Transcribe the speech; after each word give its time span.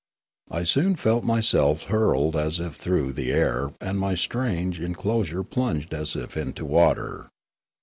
I 0.49 0.63
soon 0.63 0.95
felt 0.95 1.23
myself 1.23 1.83
hurled 1.83 2.35
as 2.35 2.59
if 2.59 2.75
through 2.75 3.13
the 3.13 3.31
air 3.31 3.71
and 3.79 3.99
my 3.99 4.15
strange 4.15 4.81
en 4.81 4.95
closure 4.95 5.43
plunge 5.43 5.89
as 5.93 6.15
if 6.15 6.35
into 6.35 6.65
water. 6.65 7.29